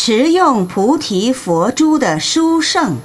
[0.00, 2.98] 持用菩提佛珠的殊胜。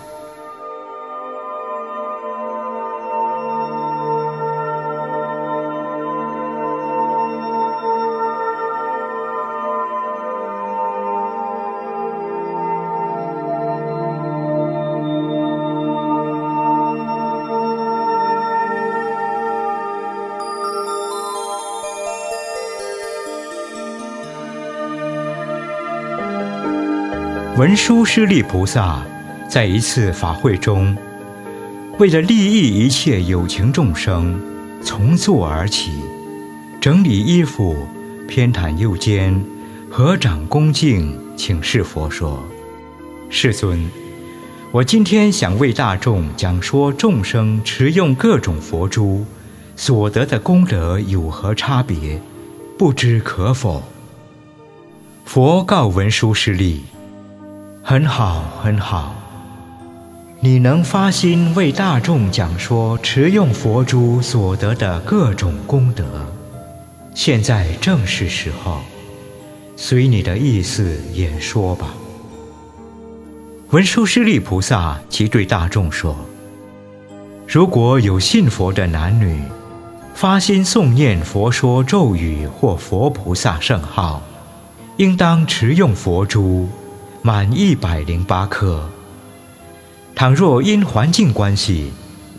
[27.64, 29.02] 文殊师利菩萨
[29.48, 30.94] 在一次法会中，
[31.98, 34.38] 为了利益一切有情众生，
[34.84, 35.94] 从坐而起，
[36.82, 37.88] 整理衣服，
[38.28, 39.42] 偏袒右肩，
[39.90, 42.44] 合掌恭敬，请示佛说
[43.32, 43.90] ：“世尊，
[44.74, 49.26] 我今天想为大众讲说众生持用各种佛珠
[49.78, 52.20] 所得的功德有何差别，
[52.78, 53.82] 不知可否？”
[55.24, 56.82] 佛告文殊师利。
[57.86, 59.14] 很好，很好。
[60.40, 66.06] 你能发心为大众讲说持用佛珠所得的各种功德，
[67.14, 68.80] 现在正是时候，
[69.76, 71.94] 随你的意思演说吧。
[73.72, 76.16] 文殊师利菩萨即对大众说
[77.46, 79.44] ：“如果有信佛的男女，
[80.14, 84.22] 发心诵念佛说咒语或佛菩萨圣号，
[84.96, 86.70] 应当持用佛珠。”
[87.26, 88.90] 满一百零八颗。
[90.14, 91.94] 倘若因环境关系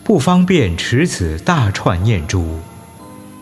[0.05, 2.61] 不方便持此大串念珠，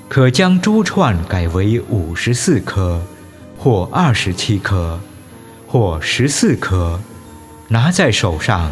[0.08, 3.02] 可将珠串改为五十四颗，
[3.58, 5.00] 或二十七颗，
[5.66, 7.00] 或十四颗，
[7.66, 8.70] 拿在手上，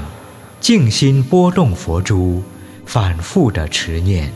[0.60, 2.40] 静心拨动佛珠，
[2.86, 4.32] 反复的持念。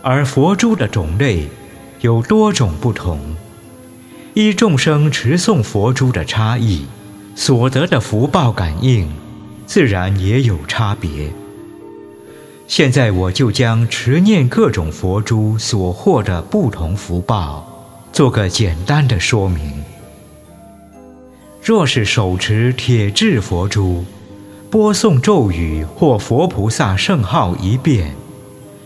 [0.00, 1.48] 而佛珠的种类
[2.02, 3.18] 有多种不同，
[4.34, 6.86] 依众生持诵佛珠的差异。
[7.38, 9.06] 所得的福报感应，
[9.66, 11.30] 自然也有差别。
[12.66, 17.64] 现在我就将持念各种佛珠所获的不同福报，
[18.10, 19.84] 做个简单的说明。
[21.62, 24.04] 若是手持铁质佛珠，
[24.70, 28.14] 播诵咒语或佛菩萨圣号一遍，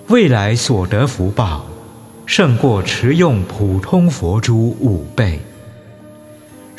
[0.08, 1.64] 未来所得福报，
[2.26, 5.40] 胜过持用普通佛珠五倍。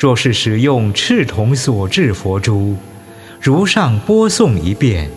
[0.02, 2.74] 若是使用赤铜所制佛珠，
[3.40, 5.08] 如上播诵一遍，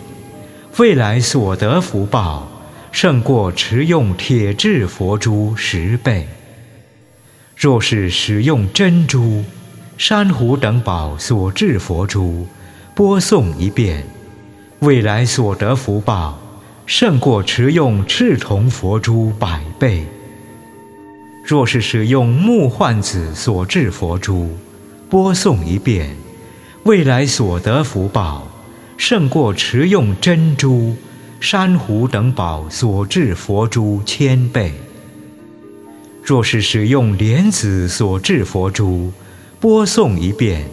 [0.76, 2.48] 未来所得福报
[2.92, 6.28] 胜过持用铁制佛珠十倍。
[7.56, 9.42] 若是使用珍珠、
[9.98, 12.46] 珊瑚等宝所制佛珠，
[12.94, 14.04] 播诵一遍，
[14.78, 16.38] 未来所得福报
[16.86, 20.06] 胜过持用赤铜佛珠百倍。
[21.44, 24.48] 若是使用木幻子所制佛珠，
[25.08, 26.16] 播送一遍，
[26.82, 28.48] 未来所得福报，
[28.96, 30.96] 胜过持用珍珠、
[31.38, 34.72] 珊瑚等宝所制佛珠千倍。
[36.24, 39.12] 若是使用莲子所制佛珠，
[39.60, 40.64] 播送一遍，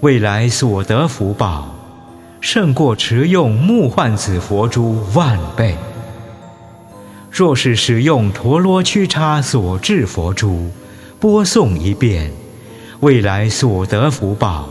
[0.00, 1.72] 未来所得福报，
[2.40, 5.76] 胜过持用木幻子佛珠万倍。
[7.30, 10.72] 若是使用陀罗曲叉所制佛珠，
[11.20, 12.32] 播送一遍。
[13.00, 14.68] 未来所得福报，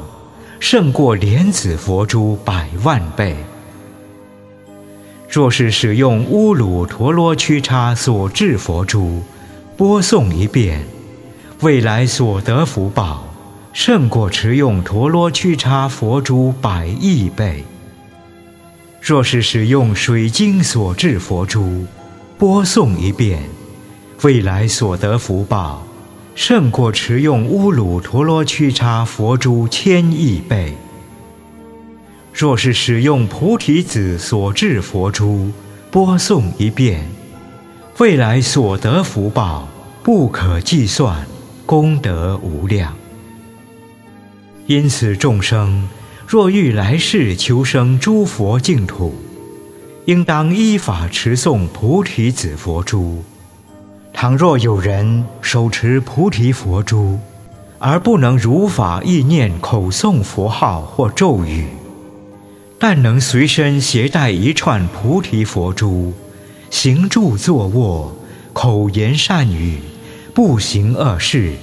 [0.60, 3.36] 胜过莲子佛珠百万倍。
[5.28, 9.24] 若是使用乌鲁陀罗曲叉所制佛珠，
[9.76, 10.86] 播送一遍，
[11.62, 13.24] 未来所得福报，
[13.74, 17.64] 胜过持用陀罗曲叉佛珠百亿倍。
[19.02, 21.84] 若是使用水晶所制佛珠，
[22.38, 23.42] 播送一遍，
[24.22, 25.84] 未来所得福报。
[26.42, 30.74] 胜过持用乌鲁陀罗屈叉佛珠千亿倍。
[32.34, 35.52] 若是使用菩提子所制佛珠，
[35.92, 37.10] 播送一遍，
[37.98, 39.68] 未来所得福报
[40.02, 41.28] 不可计算，
[41.66, 42.96] 功德无量。
[44.66, 45.90] 因此，众生
[46.26, 49.14] 若欲来世求生诸佛净土，
[50.06, 53.26] 应当依法持诵菩提子佛珠。
[54.22, 57.18] 倘若有人手持菩提佛珠，
[57.78, 61.70] 而不能如法意念口诵佛号或咒语，
[62.78, 66.12] 但能随身携带一串菩提佛珠，
[66.70, 68.14] 行住坐卧，
[68.52, 69.80] 口言善语，
[70.34, 71.54] 不行恶事，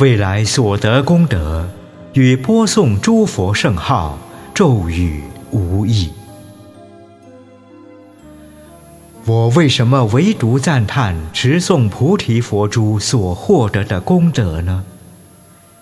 [0.00, 1.66] 未来所得功德，
[2.12, 4.18] 与播送诸佛圣号、
[4.52, 6.10] 咒语无异。
[9.30, 14.84] 我为什么唯独赞叹持诵菩提佛珠所获得的功德呢？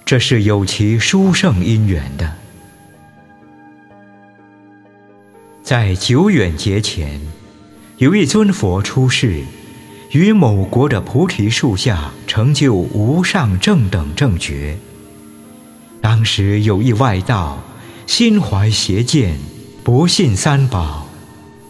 [0.04, 2.34] 这是有其殊胜因缘的。
[5.62, 7.22] 在久远劫前，
[7.96, 9.40] 有一尊佛出世，
[10.10, 14.76] 于某国的菩提树下成就无上正等正觉。
[16.02, 17.62] 当时有一外道，
[18.06, 19.38] 心怀邪见，
[19.82, 21.07] 不信三宝，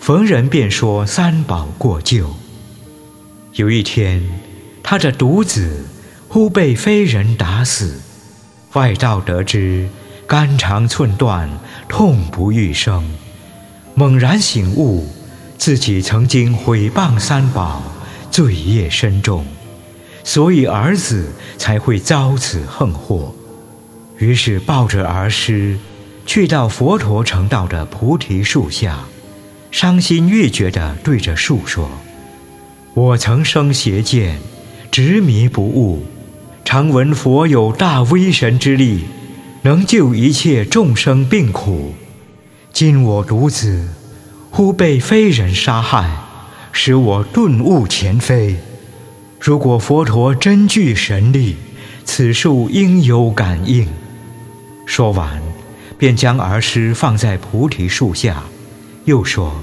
[0.09, 2.31] 逢人便说三宝过旧。
[3.53, 4.27] 有一天，
[4.83, 5.85] 他的独子
[6.29, 8.01] 忽被非人打死，
[8.73, 9.87] 外道得知，
[10.27, 11.51] 肝肠寸断，
[11.91, 13.05] 痛不欲生，
[13.95, 15.07] 猛然醒悟，
[15.59, 17.83] 自己曾经毁谤三宝，
[18.31, 19.45] 罪业深重，
[20.25, 21.27] 所以儿子
[21.59, 23.35] 才会遭此横祸。
[24.17, 25.79] 于是抱着儿尸，
[26.25, 29.01] 去到佛陀成道的菩提树下，
[29.71, 31.91] 伤心欲绝地对着树说
[32.95, 34.39] ：“我曾生邪见，
[34.91, 36.05] 执迷不悟，
[36.65, 39.05] 常闻佛有大威神之力，
[39.63, 41.93] 能救一切众生病苦。
[42.73, 43.89] 今我独子，
[44.51, 46.11] 忽被非人杀害，
[46.73, 48.57] 使我顿悟前非。
[49.39, 51.57] 如果佛陀真具神力，
[52.05, 53.87] 此树应有感应。”
[54.87, 55.43] 说完，
[55.99, 58.43] 便将儿尸放在菩提树下，
[59.09, 59.63] 又说：“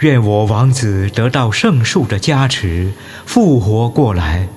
[0.00, 2.92] 愿我王子得到圣树的加持，
[3.24, 4.48] 复活过来，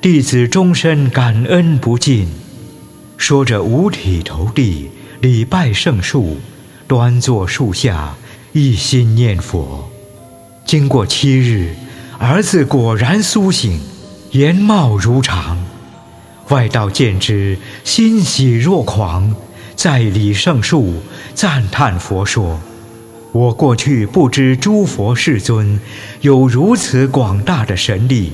[0.00, 2.28] 弟子终身感恩不尽。”
[3.18, 4.88] 说着，五体投地，
[5.20, 6.38] 礼拜圣树，
[6.86, 8.14] 端坐树下，
[8.52, 9.86] 一心念佛。
[10.64, 11.74] 经过七日，
[12.18, 13.78] 儿子果然苏醒，
[14.30, 15.62] 颜貌如常。
[16.48, 19.34] 外道见之，欣喜若狂，
[19.76, 20.94] 在礼圣树，
[21.34, 22.58] 赞叹佛说
[23.32, 25.80] ：“我过去不知诸佛世尊
[26.20, 28.32] 有如此广大的神力，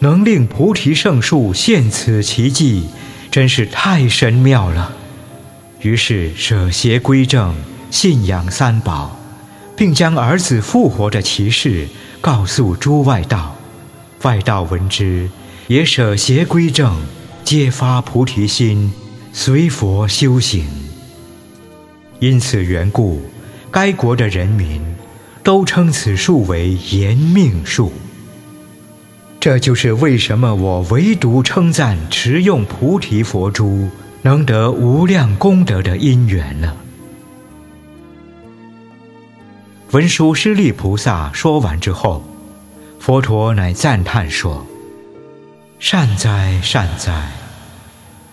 [0.00, 2.88] 能令菩提圣树现此奇迹，
[3.30, 4.96] 真是太神妙了。”
[5.80, 7.54] 于是舍邪归正，
[7.90, 9.16] 信仰三宝，
[9.76, 11.88] 并将儿子复活的奇事
[12.20, 13.56] 告诉诸外道。
[14.22, 15.28] 外道闻之，
[15.66, 17.00] 也舍邪归正。
[17.44, 18.92] 皆发菩提心，
[19.32, 20.64] 随佛修行。
[22.20, 23.20] 因此缘故，
[23.72, 24.80] 该国的人民
[25.42, 27.92] 都称此树为延命树。
[29.40, 33.88] 这就是为什么我唯独称赞持用菩提佛珠
[34.22, 36.76] 能得无量功德的因缘了。
[39.90, 42.22] 文殊师利菩萨说完之后，
[43.00, 44.64] 佛陀乃赞叹说。
[45.78, 47.32] 善哉善哉！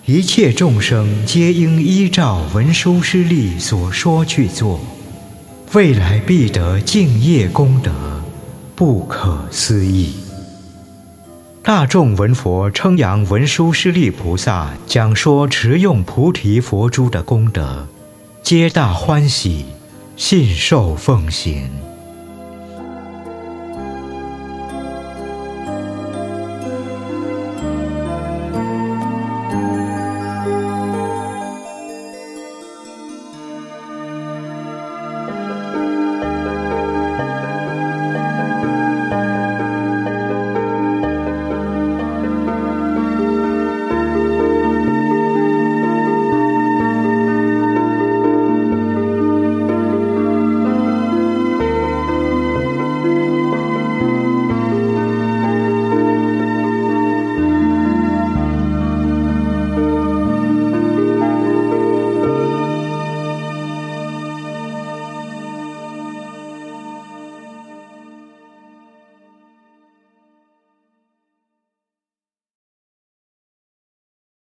[0.06, 4.80] 一切众生皆应依照文殊师利所说去做，
[5.74, 7.92] 未来必得敬业功德，
[8.76, 10.16] 不可思议。
[11.62, 17.88] 大众闻佛称扬文殊师利菩萨讲说持用菩提佛珠的功德，
[18.42, 19.66] 皆大欢喜，
[20.18, 21.70] 信受奉行。